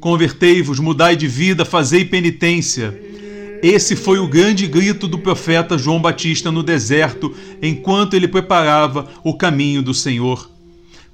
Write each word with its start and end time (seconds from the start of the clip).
convertei-vos, 0.00 0.78
mudai 0.78 1.16
de 1.16 1.26
vida, 1.26 1.64
fazei 1.64 2.04
penitência. 2.04 2.98
Esse 3.62 3.96
foi 3.96 4.18
o 4.18 4.28
grande 4.28 4.66
grito 4.66 5.08
do 5.08 5.18
profeta 5.18 5.76
João 5.76 6.00
Batista 6.00 6.50
no 6.50 6.62
deserto, 6.62 7.34
enquanto 7.60 8.14
ele 8.14 8.28
preparava 8.28 9.08
o 9.24 9.34
caminho 9.34 9.82
do 9.82 9.92
Senhor. 9.92 10.48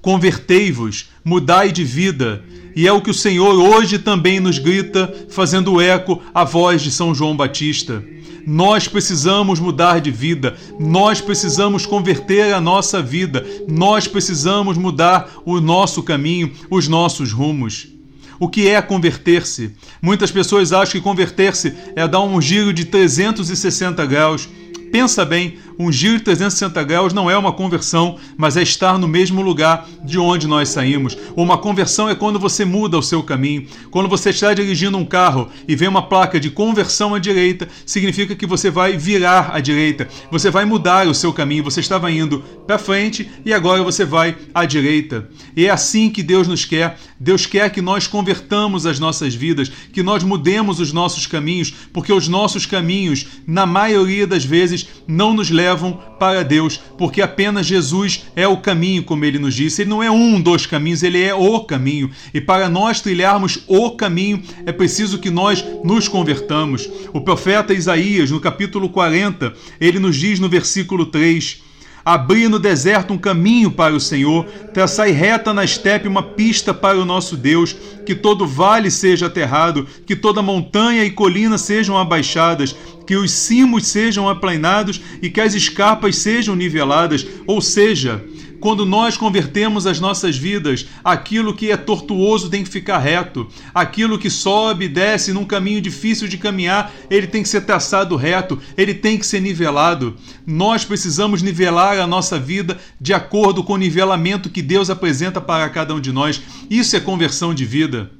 Convertei-vos, 0.02 1.08
mudai 1.24 1.72
de 1.72 1.82
vida, 1.82 2.44
e 2.76 2.86
é 2.86 2.92
o 2.92 3.00
que 3.00 3.10
o 3.10 3.14
Senhor 3.14 3.54
hoje 3.54 3.98
também 3.98 4.40
nos 4.40 4.58
grita, 4.58 5.12
fazendo 5.30 5.80
eco 5.80 6.20
à 6.34 6.44
voz 6.44 6.82
de 6.82 6.90
São 6.90 7.14
João 7.14 7.34
Batista. 7.34 8.04
Nós 8.46 8.86
precisamos 8.86 9.58
mudar 9.58 10.02
de 10.02 10.10
vida, 10.10 10.54
nós 10.78 11.22
precisamos 11.22 11.86
converter 11.86 12.52
a 12.52 12.60
nossa 12.60 13.00
vida, 13.00 13.46
nós 13.66 14.06
precisamos 14.06 14.76
mudar 14.76 15.30
o 15.46 15.58
nosso 15.60 16.02
caminho, 16.02 16.52
os 16.68 16.86
nossos 16.86 17.32
rumos. 17.32 17.93
O 18.38 18.48
que 18.48 18.68
é 18.68 18.80
converter-se? 18.82 19.72
Muitas 20.00 20.30
pessoas 20.30 20.72
acham 20.72 20.92
que 20.92 21.00
converter-se 21.00 21.74
é 21.94 22.06
dar 22.06 22.20
um 22.20 22.40
giro 22.40 22.72
de 22.72 22.84
360 22.84 24.04
graus 24.06 24.48
Pensa 24.94 25.24
bem, 25.24 25.58
um 25.76 25.90
giro 25.90 26.18
de 26.18 26.22
360 26.22 26.80
graus 26.84 27.12
não 27.12 27.28
é 27.28 27.36
uma 27.36 27.52
conversão, 27.52 28.16
mas 28.36 28.56
é 28.56 28.62
estar 28.62 28.96
no 28.96 29.08
mesmo 29.08 29.42
lugar 29.42 29.88
de 30.04 30.20
onde 30.20 30.46
nós 30.46 30.68
saímos. 30.68 31.18
Uma 31.34 31.58
conversão 31.58 32.08
é 32.08 32.14
quando 32.14 32.38
você 32.38 32.64
muda 32.64 32.96
o 32.96 33.02
seu 33.02 33.20
caminho. 33.20 33.66
Quando 33.90 34.08
você 34.08 34.30
está 34.30 34.54
dirigindo 34.54 34.96
um 34.96 35.04
carro 35.04 35.48
e 35.66 35.74
vem 35.74 35.88
uma 35.88 36.06
placa 36.06 36.38
de 36.38 36.48
conversão 36.48 37.12
à 37.12 37.18
direita, 37.18 37.66
significa 37.84 38.36
que 38.36 38.46
você 38.46 38.70
vai 38.70 38.96
virar 38.96 39.50
à 39.52 39.58
direita. 39.58 40.06
Você 40.30 40.48
vai 40.48 40.64
mudar 40.64 41.08
o 41.08 41.14
seu 41.14 41.32
caminho. 41.32 41.64
Você 41.64 41.80
estava 41.80 42.08
indo 42.08 42.44
para 42.64 42.78
frente 42.78 43.28
e 43.44 43.52
agora 43.52 43.82
você 43.82 44.04
vai 44.04 44.36
à 44.54 44.64
direita. 44.64 45.28
E 45.56 45.66
é 45.66 45.70
assim 45.70 46.08
que 46.08 46.22
Deus 46.22 46.46
nos 46.46 46.64
quer. 46.64 46.96
Deus 47.18 47.46
quer 47.46 47.70
que 47.70 47.82
nós 47.82 48.06
convertamos 48.06 48.86
as 48.86 49.00
nossas 49.00 49.34
vidas, 49.34 49.68
que 49.92 50.04
nós 50.04 50.22
mudemos 50.22 50.78
os 50.78 50.92
nossos 50.92 51.26
caminhos, 51.26 51.74
porque 51.92 52.12
os 52.12 52.28
nossos 52.28 52.64
caminhos, 52.64 53.26
na 53.46 53.66
maioria 53.66 54.26
das 54.26 54.44
vezes, 54.44 54.83
não 55.06 55.34
nos 55.34 55.50
levam 55.50 55.98
para 56.18 56.42
Deus, 56.42 56.80
porque 56.96 57.20
apenas 57.20 57.66
Jesus 57.66 58.24
é 58.34 58.46
o 58.48 58.56
caminho, 58.56 59.02
como 59.02 59.24
ele 59.24 59.38
nos 59.38 59.54
disse. 59.54 59.82
Ele 59.82 59.90
não 59.90 60.02
é 60.02 60.10
um 60.10 60.40
dos 60.40 60.66
caminhos, 60.66 61.02
ele 61.02 61.22
é 61.22 61.34
o 61.34 61.60
caminho. 61.60 62.10
E 62.32 62.40
para 62.40 62.68
nós 62.68 63.00
trilharmos 63.00 63.60
o 63.66 63.90
caminho, 63.92 64.42
é 64.66 64.72
preciso 64.72 65.18
que 65.18 65.30
nós 65.30 65.64
nos 65.84 66.08
convertamos. 66.08 66.88
O 67.12 67.20
profeta 67.20 67.74
Isaías, 67.74 68.30
no 68.30 68.40
capítulo 68.40 68.88
40, 68.88 69.52
ele 69.80 69.98
nos 69.98 70.16
diz 70.16 70.40
no 70.40 70.48
versículo 70.48 71.06
3: 71.06 71.62
Abri 72.04 72.48
no 72.48 72.58
deserto 72.58 73.14
um 73.14 73.18
caminho 73.18 73.70
para 73.70 73.94
o 73.94 74.00
Senhor, 74.00 74.44
traçai 74.74 75.10
reta 75.10 75.54
na 75.54 75.64
estepe 75.64 76.06
uma 76.06 76.22
pista 76.22 76.74
para 76.74 76.98
o 76.98 77.04
nosso 77.04 77.34
Deus, 77.34 77.74
que 78.04 78.14
todo 78.14 78.46
vale 78.46 78.90
seja 78.90 79.26
aterrado, 79.26 79.86
que 80.04 80.14
toda 80.14 80.42
montanha 80.42 81.02
e 81.02 81.10
colina 81.10 81.56
sejam 81.56 81.96
abaixadas, 81.96 82.76
que 83.06 83.16
os 83.16 83.30
cimos 83.30 83.86
sejam 83.86 84.28
aplainados 84.28 85.00
e 85.22 85.30
que 85.30 85.40
as 85.40 85.54
escarpas 85.54 86.16
sejam 86.16 86.54
niveladas, 86.54 87.26
ou 87.46 87.62
seja, 87.62 88.22
quando 88.64 88.86
nós 88.86 89.14
convertemos 89.14 89.86
as 89.86 90.00
nossas 90.00 90.38
vidas, 90.38 90.86
aquilo 91.04 91.54
que 91.54 91.70
é 91.70 91.76
tortuoso 91.76 92.48
tem 92.48 92.64
que 92.64 92.70
ficar 92.70 92.96
reto, 92.96 93.46
aquilo 93.74 94.18
que 94.18 94.30
sobe 94.30 94.86
e 94.86 94.88
desce 94.88 95.34
num 95.34 95.44
caminho 95.44 95.82
difícil 95.82 96.26
de 96.26 96.38
caminhar, 96.38 96.90
ele 97.10 97.26
tem 97.26 97.42
que 97.42 97.48
ser 97.50 97.60
traçado 97.66 98.16
reto, 98.16 98.58
ele 98.74 98.94
tem 98.94 99.18
que 99.18 99.26
ser 99.26 99.40
nivelado. 99.40 100.16
Nós 100.46 100.82
precisamos 100.82 101.42
nivelar 101.42 101.98
a 101.98 102.06
nossa 102.06 102.38
vida 102.38 102.78
de 102.98 103.12
acordo 103.12 103.62
com 103.62 103.74
o 103.74 103.76
nivelamento 103.76 104.48
que 104.48 104.62
Deus 104.62 104.88
apresenta 104.88 105.42
para 105.42 105.68
cada 105.68 105.94
um 105.94 106.00
de 106.00 106.10
nós. 106.10 106.40
Isso 106.70 106.96
é 106.96 107.00
conversão 107.00 107.52
de 107.52 107.66
vida. 107.66 108.12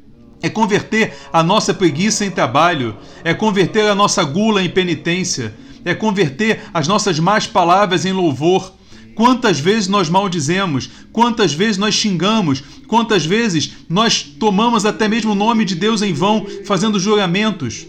É 0.42 0.50
converter 0.50 1.14
a 1.32 1.42
nossa 1.42 1.72
preguiça 1.72 2.22
em 2.22 2.30
trabalho, 2.30 2.98
é 3.24 3.32
converter 3.32 3.88
a 3.88 3.94
nossa 3.94 4.22
gula 4.22 4.62
em 4.62 4.68
penitência, 4.68 5.54
é 5.86 5.94
converter 5.94 6.60
as 6.74 6.86
nossas 6.86 7.18
más 7.18 7.46
palavras 7.46 8.04
em 8.04 8.12
louvor 8.12 8.73
Quantas 9.14 9.60
vezes 9.60 9.88
nós 9.88 10.08
maldizemos, 10.08 10.90
quantas 11.12 11.52
vezes 11.52 11.78
nós 11.78 11.94
xingamos, 11.94 12.62
quantas 12.88 13.24
vezes 13.24 13.72
nós 13.88 14.22
tomamos 14.22 14.84
até 14.84 15.08
mesmo 15.08 15.32
o 15.32 15.36
nome 15.36 15.64
de 15.64 15.74
Deus 15.74 16.02
em 16.02 16.12
vão, 16.12 16.46
fazendo 16.64 16.98
juramentos. 16.98 17.86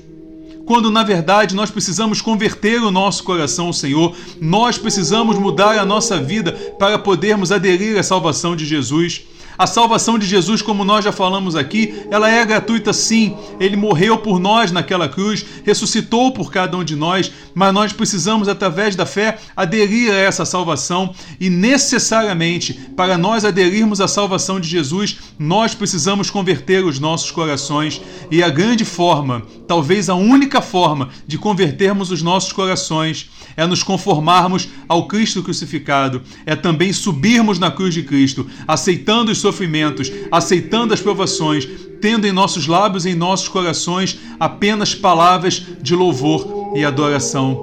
Quando 0.66 0.90
na 0.90 1.03
verdade 1.03 1.56
nós 1.56 1.69
precisamos 1.69 2.22
converter 2.22 2.81
o 2.81 2.91
nosso 2.91 3.24
coração 3.24 3.68
ao 3.68 3.74
Senhor, 3.74 4.16
nós 4.41 4.78
precisamos 4.78 5.38
mudar 5.38 5.78
a 5.78 5.85
nossa 5.85 6.19
vida 6.19 6.52
para 6.80 6.97
podermos 6.97 7.52
aderir 7.52 8.00
à 8.00 8.03
salvação 8.03 8.56
de 8.56 8.66
Jesus. 8.66 9.22
A 9.58 9.66
salvação 9.66 10.20
de 10.20 10.26
Jesus, 10.26 10.62
como 10.62 10.84
nós 10.84 11.06
já 11.06 11.12
falamos 11.12 11.56
aqui, 11.56 12.04
ela 12.12 12.30
é 12.30 12.46
gratuita 12.46 12.92
sim. 12.92 13.36
Ele 13.60 13.76
morreu 13.76 14.18
por 14.18 14.40
nós 14.40 14.72
naquela 14.72 15.08
cruz, 15.08 15.46
ressuscitou 15.64 16.32
por 16.32 16.52
cada 16.52 16.76
um 16.78 16.84
de 16.84 16.96
nós, 16.96 17.32
mas 17.54 17.74
nós 17.74 17.94
precisamos, 17.94 18.48
através 18.48 18.96
da 18.96 19.06
fé, 19.06 19.38
aderir 19.56 20.12
a 20.12 20.16
essa 20.16 20.46
salvação 20.46 21.14
e 21.40 21.50
necessariamente, 21.50 22.74
para 22.96 23.18
nós 23.18 23.46
aderirmos 23.46 24.02
à 24.02 24.08
salvação 24.08 24.60
de 24.60 24.68
Jesus, 24.68 25.18
nós 25.40 25.74
precisamos 25.74 26.30
converter 26.30 26.84
os 26.84 27.00
nossos 27.00 27.32
corações. 27.32 28.02
E 28.30 28.44
a 28.44 28.50
grande 28.50 28.84
forma, 28.84 29.44
talvez 29.68 30.10
a 30.10 30.16
única 30.16 30.62
forma 30.62 31.10
de 31.26 31.38
convertermos 31.38 32.12
os 32.12 32.22
nossos 32.22 32.52
corações 32.52 33.30
é 33.58 33.66
nos 33.66 33.84
conformarmos 33.84 34.68
ao 34.88 35.08
Cristo 35.08 35.42
crucificado, 35.42 36.22
é 36.46 36.56
também 36.56 36.92
subirmos 36.92 37.60
na 37.60 37.72
cruz 37.72 37.94
de 37.94 38.04
Cristo, 38.04 38.48
aceitando 38.68 39.32
os 39.32 39.38
sofrimentos, 39.40 40.12
aceitando 40.32 40.94
as 40.94 41.02
provações, 41.02 41.68
tendo 42.02 42.28
em 42.28 42.32
nossos 42.32 42.68
lábios 42.68 43.06
e 43.06 43.12
em 43.12 43.16
nossos 43.16 43.48
corações 43.48 44.20
apenas 44.40 44.94
palavras 44.94 45.64
de 45.82 45.96
louvor 45.96 46.74
e 46.76 46.84
adoração. 46.84 47.56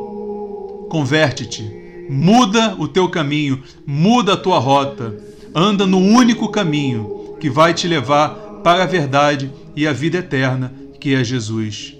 Converte-te, 0.88 1.64
muda 2.08 2.75
o 2.78 2.88
teu 2.88 3.08
caminho, 3.08 3.62
muda 3.86 4.34
a 4.34 4.36
tua 4.36 4.58
rota, 4.58 5.16
anda 5.54 5.86
no 5.86 5.98
único 5.98 6.48
caminho 6.48 7.36
que 7.41 7.50
vai 7.50 7.75
te 7.75 7.86
levar 7.86 8.31
para 8.62 8.84
a 8.84 8.86
verdade 8.86 9.50
e 9.75 9.86
a 9.86 9.92
vida 9.92 10.19
eterna, 10.19 10.72
que 11.00 11.14
é 11.14 11.25
Jesus. 11.25 11.94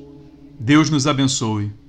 Deus 0.59 0.89
nos 0.91 1.07
abençoe. 1.07 1.82